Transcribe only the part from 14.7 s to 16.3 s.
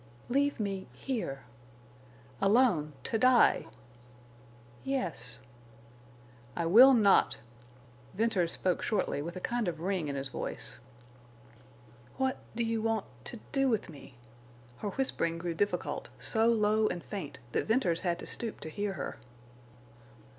Her whispering grew difficult,